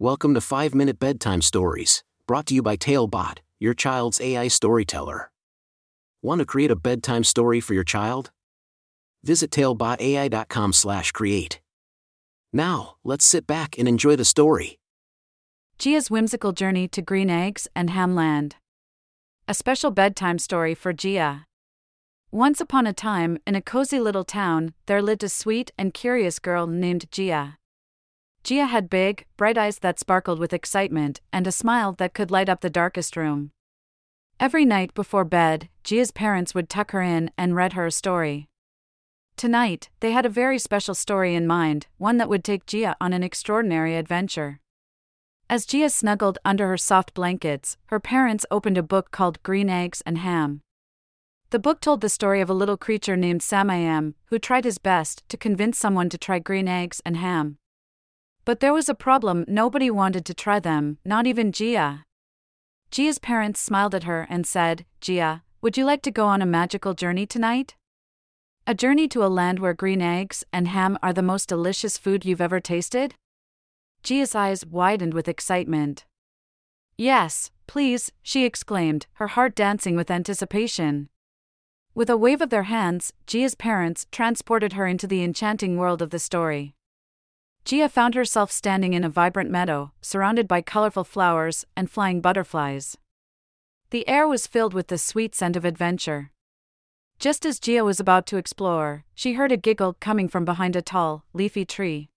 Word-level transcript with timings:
Welcome 0.00 0.34
to 0.34 0.40
5 0.40 0.74
Minute 0.74 0.98
Bedtime 0.98 1.40
Stories, 1.40 2.02
brought 2.26 2.46
to 2.46 2.54
you 2.54 2.62
by 2.62 2.74
Talebot, 2.74 3.38
your 3.60 3.74
child's 3.74 4.20
AI 4.20 4.48
storyteller. 4.48 5.30
Want 6.20 6.40
to 6.40 6.44
create 6.44 6.72
a 6.72 6.76
bedtime 6.76 7.22
story 7.22 7.60
for 7.60 7.74
your 7.74 7.84
child? 7.84 8.32
Visit 9.22 9.52
talebotai.com/create. 9.52 11.60
Now, 12.52 12.96
let's 13.04 13.24
sit 13.24 13.46
back 13.46 13.78
and 13.78 13.86
enjoy 13.86 14.16
the 14.16 14.24
story. 14.24 14.80
Gia's 15.78 16.10
whimsical 16.10 16.50
journey 16.50 16.88
to 16.88 17.00
green 17.00 17.30
eggs 17.30 17.68
and 17.76 17.90
hamland. 17.90 18.56
A 19.46 19.54
special 19.54 19.92
bedtime 19.92 20.40
story 20.40 20.74
for 20.74 20.92
Gia. 20.92 21.46
Once 22.32 22.60
upon 22.60 22.88
a 22.88 22.92
time, 22.92 23.38
in 23.46 23.54
a 23.54 23.62
cozy 23.62 24.00
little 24.00 24.24
town, 24.24 24.74
there 24.86 25.00
lived 25.00 25.22
a 25.22 25.28
sweet 25.28 25.70
and 25.78 25.94
curious 25.94 26.40
girl 26.40 26.66
named 26.66 27.08
Gia. 27.12 27.58
Gia 28.44 28.66
had 28.66 28.90
big, 28.90 29.24
bright 29.38 29.56
eyes 29.56 29.78
that 29.78 29.98
sparkled 29.98 30.38
with 30.38 30.52
excitement 30.52 31.22
and 31.32 31.46
a 31.46 31.52
smile 31.52 31.92
that 31.92 32.12
could 32.12 32.30
light 32.30 32.50
up 32.50 32.60
the 32.60 32.68
darkest 32.68 33.16
room. 33.16 33.52
Every 34.38 34.66
night 34.66 34.92
before 34.92 35.24
bed, 35.24 35.70
Gia's 35.82 36.10
parents 36.10 36.54
would 36.54 36.68
tuck 36.68 36.90
her 36.90 37.00
in 37.00 37.30
and 37.38 37.56
read 37.56 37.72
her 37.72 37.86
a 37.86 37.90
story. 37.90 38.48
Tonight, 39.38 39.88
they 40.00 40.12
had 40.12 40.26
a 40.26 40.28
very 40.28 40.58
special 40.58 40.94
story 40.94 41.34
in 41.34 41.46
mind, 41.46 41.86
one 41.96 42.18
that 42.18 42.28
would 42.28 42.44
take 42.44 42.66
Gia 42.66 42.94
on 43.00 43.14
an 43.14 43.22
extraordinary 43.22 43.96
adventure. 43.96 44.60
As 45.48 45.64
Gia 45.64 45.88
snuggled 45.88 46.38
under 46.44 46.68
her 46.68 46.76
soft 46.76 47.14
blankets, 47.14 47.78
her 47.86 47.98
parents 47.98 48.44
opened 48.50 48.76
a 48.76 48.82
book 48.82 49.10
called 49.10 49.42
Green 49.42 49.70
Eggs 49.70 50.02
and 50.04 50.18
Ham. 50.18 50.60
The 51.48 51.58
book 51.58 51.80
told 51.80 52.02
the 52.02 52.10
story 52.10 52.42
of 52.42 52.50
a 52.50 52.54
little 52.54 52.76
creature 52.76 53.16
named 53.16 53.42
Sam-I-am 53.42 54.16
who 54.26 54.38
tried 54.38 54.64
his 54.64 54.76
best 54.78 55.22
to 55.30 55.38
convince 55.38 55.78
someone 55.78 56.10
to 56.10 56.18
try 56.18 56.38
green 56.40 56.68
eggs 56.68 57.00
and 57.06 57.16
ham. 57.16 57.56
But 58.44 58.60
there 58.60 58.74
was 58.74 58.88
a 58.88 58.94
problem 58.94 59.44
nobody 59.48 59.90
wanted 59.90 60.24
to 60.26 60.34
try 60.34 60.60
them, 60.60 60.98
not 61.04 61.26
even 61.26 61.52
Gia. 61.52 62.04
Gia's 62.90 63.18
parents 63.18 63.60
smiled 63.60 63.94
at 63.94 64.04
her 64.04 64.26
and 64.28 64.46
said, 64.46 64.84
Gia, 65.00 65.42
would 65.62 65.78
you 65.78 65.84
like 65.84 66.02
to 66.02 66.10
go 66.10 66.26
on 66.26 66.42
a 66.42 66.46
magical 66.46 66.92
journey 66.94 67.26
tonight? 67.26 67.74
A 68.66 68.74
journey 68.74 69.08
to 69.08 69.24
a 69.24 69.28
land 69.28 69.58
where 69.58 69.74
green 69.74 70.02
eggs 70.02 70.44
and 70.52 70.68
ham 70.68 70.98
are 71.02 71.12
the 71.12 71.22
most 71.22 71.48
delicious 71.48 71.98
food 71.98 72.24
you've 72.24 72.40
ever 72.40 72.60
tasted? 72.60 73.14
Gia's 74.02 74.34
eyes 74.34 74.66
widened 74.66 75.14
with 75.14 75.28
excitement. 75.28 76.04
Yes, 76.98 77.50
please, 77.66 78.12
she 78.22 78.44
exclaimed, 78.44 79.06
her 79.14 79.28
heart 79.28 79.54
dancing 79.54 79.96
with 79.96 80.10
anticipation. 80.10 81.08
With 81.94 82.10
a 82.10 82.16
wave 82.16 82.40
of 82.40 82.50
their 82.50 82.64
hands, 82.64 83.12
Gia's 83.26 83.54
parents 83.54 84.06
transported 84.12 84.74
her 84.74 84.86
into 84.86 85.06
the 85.06 85.24
enchanting 85.24 85.76
world 85.76 86.02
of 86.02 86.10
the 86.10 86.18
story. 86.18 86.74
Gia 87.64 87.88
found 87.88 88.14
herself 88.14 88.52
standing 88.52 88.92
in 88.92 89.04
a 89.04 89.08
vibrant 89.08 89.50
meadow, 89.50 89.92
surrounded 90.02 90.46
by 90.46 90.60
colorful 90.60 91.02
flowers 91.02 91.64
and 91.74 91.90
flying 91.90 92.20
butterflies. 92.20 92.98
The 93.88 94.06
air 94.06 94.28
was 94.28 94.46
filled 94.46 94.74
with 94.74 94.88
the 94.88 94.98
sweet 94.98 95.34
scent 95.34 95.56
of 95.56 95.64
adventure. 95.64 96.30
Just 97.18 97.46
as 97.46 97.58
Gia 97.58 97.82
was 97.82 97.98
about 97.98 98.26
to 98.26 98.36
explore, 98.36 99.04
she 99.14 99.32
heard 99.32 99.50
a 99.50 99.56
giggle 99.56 99.96
coming 99.98 100.28
from 100.28 100.44
behind 100.44 100.76
a 100.76 100.82
tall, 100.82 101.24
leafy 101.32 101.64
tree. 101.64 102.10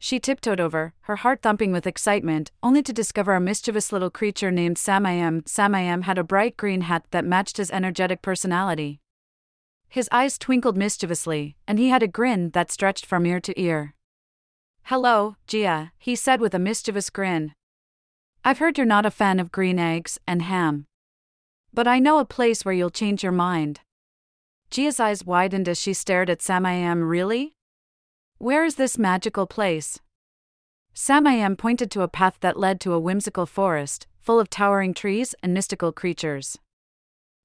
She 0.00 0.18
tiptoed 0.18 0.58
over, 0.58 0.94
her 1.02 1.16
heart 1.16 1.42
thumping 1.42 1.70
with 1.70 1.86
excitement, 1.86 2.50
only 2.60 2.82
to 2.82 2.92
discover 2.92 3.34
a 3.34 3.40
mischievous 3.40 3.92
little 3.92 4.10
creature 4.10 4.50
named 4.50 4.78
Sam-I-am. 4.78 5.44
Sam-I-am 5.46 6.02
had 6.02 6.18
a 6.18 6.24
bright 6.24 6.56
green 6.56 6.80
hat 6.82 7.04
that 7.12 7.24
matched 7.24 7.58
his 7.58 7.70
energetic 7.70 8.20
personality. 8.20 9.00
His 9.88 10.08
eyes 10.10 10.38
twinkled 10.38 10.76
mischievously, 10.76 11.56
and 11.68 11.78
he 11.78 11.90
had 11.90 12.02
a 12.02 12.08
grin 12.08 12.50
that 12.50 12.72
stretched 12.72 13.06
from 13.06 13.24
ear 13.26 13.38
to 13.40 13.58
ear. 13.60 13.94
Hello, 14.88 15.34
Gia, 15.48 15.90
he 15.98 16.14
said 16.14 16.40
with 16.40 16.54
a 16.54 16.60
mischievous 16.60 17.10
grin. 17.10 17.54
I've 18.44 18.58
heard 18.58 18.78
you're 18.78 18.86
not 18.86 19.04
a 19.04 19.10
fan 19.10 19.40
of 19.40 19.50
green 19.50 19.80
eggs 19.80 20.20
and 20.28 20.42
ham. 20.42 20.86
But 21.74 21.88
I 21.88 21.98
know 21.98 22.20
a 22.20 22.24
place 22.24 22.64
where 22.64 22.72
you'll 22.72 22.90
change 22.90 23.24
your 23.24 23.32
mind. 23.32 23.80
Gia's 24.70 25.00
eyes 25.00 25.24
widened 25.24 25.68
as 25.68 25.80
she 25.80 25.92
stared 25.92 26.30
at 26.30 26.40
Sam-I-am. 26.40 27.02
Really? 27.02 27.56
Where 28.38 28.64
is 28.64 28.76
this 28.76 28.96
magical 28.96 29.44
place? 29.44 29.98
Sam-I-am 30.94 31.56
pointed 31.56 31.90
to 31.90 32.02
a 32.02 32.08
path 32.08 32.36
that 32.38 32.56
led 32.56 32.80
to 32.82 32.92
a 32.92 33.00
whimsical 33.00 33.44
forest, 33.44 34.06
full 34.20 34.38
of 34.38 34.48
towering 34.48 34.94
trees 34.94 35.34
and 35.42 35.52
mystical 35.52 35.90
creatures. 35.90 36.60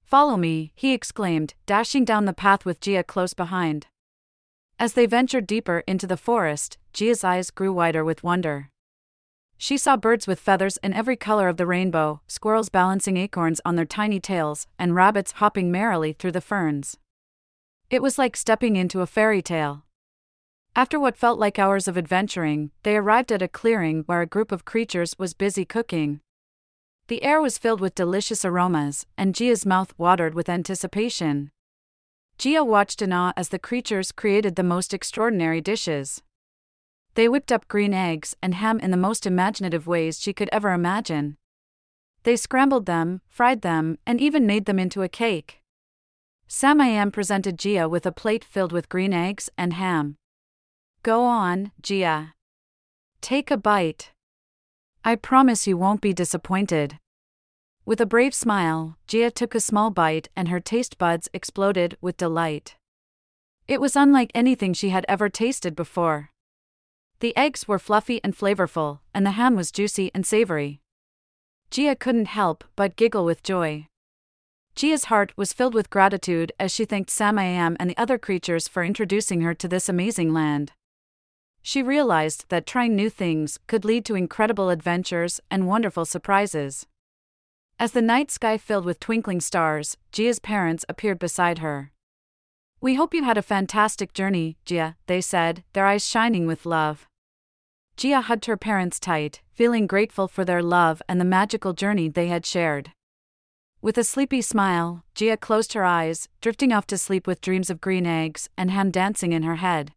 Follow 0.03 0.38
me, 0.38 0.73
he 0.75 0.94
exclaimed, 0.94 1.56
dashing 1.66 2.06
down 2.06 2.25
the 2.25 2.34
path 2.34 2.66
with 2.66 2.79
Gia 2.81 3.03
close 3.03 3.34
behind. 3.34 3.88
As 4.81 4.94
they 4.94 5.06
ventured 5.06 5.46
deeper 5.46 5.84
into 5.86 6.08
the 6.08 6.18
forest, 6.18 6.80
Gia's 6.92 7.24
eyes 7.24 7.52
grew 7.52 7.72
wider 7.72 8.03
with 8.03 8.24
wonder. 8.24 8.72
She 9.56 9.78
saw 9.78 9.96
birds 9.96 10.25
with 10.25 10.40
feathers 10.40 10.80
in 10.81 10.92
every 10.92 11.16
color 11.16 11.47
of 11.47 11.58
the 11.58 11.68
rainbow, 11.68 12.22
squirrels 12.25 12.69
balancing 12.69 13.16
acorns 13.16 13.62
on 13.64 13.75
their 13.75 13.86
tiny 13.86 14.20
tails, 14.20 14.66
and 14.80 14.96
rabbits 14.96 15.34
hopping 15.34 15.72
merrily 15.72 16.14
through 16.14 16.31
the 16.31 16.41
ferns. 16.41 16.97
It 17.91 18.02
was 18.02 18.18
like 18.18 18.36
stepping 18.36 18.75
into 18.75 19.02
a 19.02 19.06
fairy 19.06 19.44
tale. 19.44 19.86
After 20.75 21.00
what 21.00 21.16
felt 21.16 21.38
like 21.38 21.59
hours 21.59 21.88
of 21.88 21.96
adventuring, 21.96 22.72
they 22.81 22.97
arrived 22.97 23.31
at 23.31 23.44
a 23.44 23.47
clearing 23.47 24.02
where 24.08 24.22
a 24.22 24.25
group 24.25 24.52
of 24.52 24.66
creatures 24.66 25.14
was 25.20 25.36
busy 25.36 25.64
cooking. 25.64 26.22
The 27.08 27.24
air 27.24 27.40
was 27.40 27.59
filled 27.59 27.81
with 27.81 27.94
delicious 27.94 28.44
aromas, 28.44 29.06
and 29.16 29.36
Gia's 29.36 29.64
mouth 29.64 29.94
watered 30.00 30.34
with 30.34 30.50
anticipation. 30.50 31.52
Gia 32.41 32.63
watched 32.63 33.03
in 33.03 33.13
awe 33.13 33.34
as 33.38 33.50
the 33.50 33.59
creatures 33.59 34.12
created 34.12 34.56
the 34.56 34.63
most 34.63 34.96
extraordinary 34.96 35.62
dishes. 35.62 36.24
They 37.13 37.29
whipped 37.29 37.52
up 37.52 37.68
green 37.68 37.94
eggs 37.94 38.35
and 38.41 38.56
ham 38.56 38.79
in 38.79 38.90
the 38.90 38.97
most 38.97 39.28
imaginative 39.28 39.85
ways 39.85 40.19
she 40.19 40.34
could 40.34 40.50
ever 40.52 40.74
imagine. 40.74 41.38
They 42.24 42.35
scrambled 42.35 42.88
them, 42.88 43.22
fried 43.28 43.62
them, 43.62 44.00
and 44.07 44.19
even 44.19 44.47
made 44.47 44.66
them 44.66 44.79
into 44.79 45.03
a 45.03 45.07
cake. 45.07 45.62
Sam-I-am 46.47 47.12
presented 47.12 47.59
Gia 47.59 47.88
with 47.88 48.07
a 48.07 48.12
plate 48.12 48.44
filled 48.44 48.72
with 48.72 48.90
green 48.90 49.13
eggs 49.13 49.52
and 49.56 49.73
ham. 49.73 50.16
Go 51.03 51.23
on, 51.23 51.72
Gia. 51.79 52.34
Take 53.22 53.52
a 53.52 53.58
bite. 53.58 54.13
I 55.06 55.13
promise 55.16 55.68
you 55.68 55.78
won't 55.78 56.02
be 56.02 56.12
disappointed. 56.12 56.97
With 57.84 58.00
a 58.00 58.06
brave 58.06 58.34
smile, 58.34 58.97
Gia 59.08 59.31
took 59.31 59.56
a 59.56 59.59
small 59.59 59.90
bite 59.90 60.30
and 60.36 60.50
her 60.50 60.59
taste 60.59 60.97
buds 60.97 61.30
exploded 61.34 61.97
with 62.00 62.18
delight. 62.18 62.75
It 63.68 63.81
was 63.81 63.96
unlike 63.96 64.31
anything 64.36 64.74
she 64.74 64.90
had 64.90 65.06
ever 65.09 65.30
tasted 65.30 65.75
before. 65.75 66.30
The 67.22 67.36
eggs 67.36 67.68
were 67.68 67.80
fluffy 67.80 68.20
and 68.24 68.36
flavorful, 68.36 69.00
and 69.14 69.25
the 69.25 69.31
ham 69.31 69.56
was 69.56 69.72
juicy 69.72 70.12
and 70.14 70.25
savory. 70.25 70.81
Gia 71.70 71.96
couldn't 71.96 72.28
help 72.28 72.64
but 72.75 72.96
giggle 72.96 73.25
with 73.25 73.44
joy. 73.44 73.88
Gia's 74.75 75.06
heart 75.06 75.34
was 75.36 75.53
filled 75.53 75.74
with 75.74 75.90
gratitude 75.90 76.52
as 76.59 76.72
she 76.72 76.86
thanked 76.86 77.09
Sam-I-am 77.09 77.78
and 77.80 77.90
the 77.90 77.97
other 77.97 78.18
creatures 78.18 78.68
for 78.68 78.84
introducing 78.84 79.41
her 79.41 79.53
to 79.56 79.68
this 79.68 79.90
amazing 79.90 80.34
land. 80.34 80.72
She 81.62 81.84
realized 81.84 82.46
that 82.50 82.66
trying 82.66 82.96
new 82.96 83.09
things 83.09 83.59
could 83.68 83.86
lead 83.86 84.06
to 84.06 84.16
incredible 84.16 84.70
adventures 84.70 85.40
and 85.50 85.68
wonderful 85.68 86.06
surprises. 86.06 86.88
As 87.81 87.94
the 87.94 88.02
night 88.03 88.30
sky 88.30 88.59
filled 88.59 88.86
with 88.86 89.00
twinkling 89.00 89.42
stars, 89.42 89.97
Gia's 90.12 90.38
parents 90.38 90.86
appeared 90.88 91.18
beside 91.18 91.58
her. 91.58 91.92
We 92.80 92.94
hope 92.94 93.12
you 93.12 93.24
had 93.24 93.40
a 93.40 93.42
fantastic 93.42 94.14
journey, 94.14 94.58
Gia, 94.66 94.97
they 95.08 95.19
said, 95.19 95.64
their 95.74 95.88
eyes 95.88 96.08
shining 96.08 96.46
with 96.46 96.68
love. 96.68 97.08
Gia 97.97 98.22
hugged 98.22 98.46
her 98.46 98.56
parents 98.56 99.00
tight, 99.00 99.41
feeling 99.52 99.88
grateful 99.88 100.28
for 100.28 100.46
their 100.46 100.62
love 100.62 101.02
and 101.09 101.20
the 101.20 101.25
magical 101.25 101.74
journey 101.74 102.08
they 102.08 102.28
had 102.28 102.46
shared. 102.46 102.91
With 103.81 103.97
a 103.97 104.03
sleepy 104.03 104.44
smile, 104.44 105.03
Gia 105.16 105.36
closed 105.36 105.74
her 105.74 105.84
eyes, 105.84 106.30
drifting 106.40 106.72
off 106.72 106.86
to 106.86 107.00
sleep 107.00 107.25
with 107.25 107.41
dreams 107.41 107.72
of 107.72 107.81
green 107.81 108.06
eggs 108.06 108.47
and 108.56 108.70
ham 108.70 108.91
dancing 108.91 109.31
in 109.31 109.41
her 109.41 109.56
head. 109.56 109.91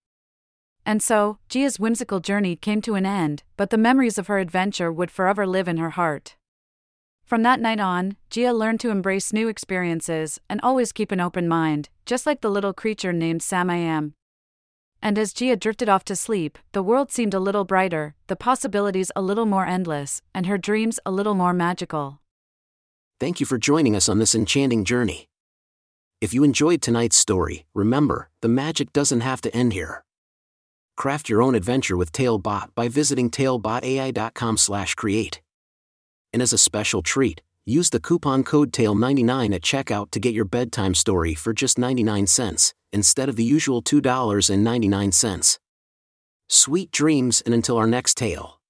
And 0.87 1.03
so, 1.03 1.37
Gia's 1.51 1.79
whimsical 1.79 2.21
journey 2.21 2.57
came 2.57 2.81
to 2.81 2.95
an 2.95 3.05
end, 3.05 3.43
but 3.59 3.69
the 3.69 3.77
memories 3.77 4.17
of 4.17 4.29
her 4.29 4.39
adventure 4.39 4.91
would 4.91 5.11
forever 5.11 5.47
live 5.47 5.69
in 5.69 5.77
her 5.77 5.91
heart. 5.91 6.37
From 7.25 7.43
that 7.43 7.59
night 7.59 7.81
on, 7.81 8.17
Gia 8.29 8.53
learned 8.53 8.81
to 8.81 8.91
embrace 8.91 9.33
new 9.33 9.49
experiences 9.49 10.39
and 10.51 10.61
always 10.63 10.93
keep 10.93 11.11
an 11.11 11.21
open 11.21 11.49
mind, 11.49 11.89
just 12.05 12.27
like 12.27 12.43
the 12.43 12.51
little 12.51 12.75
creature 12.75 13.15
named 13.15 13.43
Sam-I-am. 13.43 14.13
And 15.01 15.19
as 15.19 15.33
Gia 15.33 15.57
drifted 15.57 15.89
off 15.89 16.05
to 16.05 16.17
sleep, 16.17 16.59
the 16.73 16.83
world 16.83 17.11
seemed 17.11 17.33
a 17.33 17.41
little 17.41 17.65
brighter, 17.65 18.15
the 18.27 18.37
possibilities 18.37 19.11
a 19.17 19.23
little 19.23 19.47
more 19.47 19.67
endless, 19.67 20.21
and 20.35 20.45
her 20.47 20.59
dreams 20.59 21.01
a 21.07 21.11
little 21.11 21.35
more 21.35 21.55
magical. 21.55 22.21
Thank 23.21 23.39
you 23.41 23.47
for 23.47 23.57
joining 23.57 23.97
us 23.97 24.07
on 24.09 24.19
this 24.19 24.35
enchanting 24.35 24.85
journey. 24.85 25.29
If 26.21 26.35
you 26.35 26.45
enjoyed 26.45 26.83
tonight's 26.83 27.17
story, 27.17 27.65
remember, 27.75 28.29
the 28.43 28.49
magic 28.49 28.93
doesn't 28.93 29.21
have 29.21 29.41
to 29.43 29.57
end 29.57 29.73
here. 29.73 30.05
Craft 30.97 31.31
your 31.31 31.43
own 31.43 31.55
adventure 31.55 31.97
with 31.97 32.13
Talebot 32.13 32.75
by 32.75 32.89
visiting 32.89 33.31
talebotai.com/create. 33.31 35.41
And 36.35 36.43
as 36.43 36.53
a 36.53 36.59
special 36.59 37.01
treat, 37.01 37.43
use 37.65 37.91
the 37.91 38.01
coupon 38.01 38.43
code 38.43 38.73
TAIL99 38.73 39.55
at 39.55 39.63
checkout 39.63 40.11
to 40.11 40.19
get 40.19 40.35
your 40.35 40.45
bedtime 40.45 40.95
story 40.95 41.33
for 41.33 41.53
just 41.53 41.79
99 41.79 42.27
cents, 42.27 42.75
instead 42.93 43.29
of 43.29 43.37
the 43.37 43.45
usual 43.45 43.81
$2.99. 43.81 45.59
Sweet 46.49 46.91
dreams 46.91 47.41
and 47.47 47.55
until 47.55 47.77
our 47.77 47.87
next 47.87 48.17
tale. 48.17 48.61